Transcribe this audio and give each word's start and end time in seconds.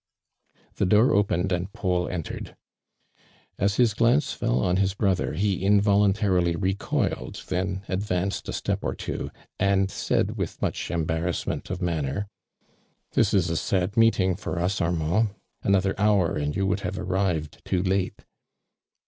The 0.77 0.87
door 0.87 1.13
opened 1.13 1.51
and 1.51 1.71
Paul 1.73 2.09
entered. 2.09 2.55
As 3.59 3.75
his 3.75 3.93
glance 3.93 4.33
fell 4.33 4.59
on 4.59 4.77
his 4.77 4.95
brother, 4.95 5.33
ho 5.35 5.39
involun 5.39 6.15
tarily 6.15 6.55
recoiled, 6.59 7.43
then 7.49 7.83
advanced 7.87 8.49
a 8.49 8.51
step 8.53 8.83
or 8.83 8.95
two, 8.95 9.29
and 9.59 9.91
said 9.91 10.37
with 10.37 10.59
much 10.59 10.89
embarrassment 10.89 11.69
of 11.69 11.83
manner: 11.83 12.25
"This 13.11 13.31
is 13.31 13.51
a 13.51 13.55
sad 13.57 13.95
meeting 13.95 14.35
for 14.35 14.57
us, 14.57 14.81
Armand! 14.81 15.35
Another 15.61 15.93
hour 15.99 16.35
and 16.35 16.55
you 16.55 16.65
would 16.65 16.79
luivo 16.79 16.97
arrived 16.97 17.61
too 17.63 17.83
late!" 17.83 18.25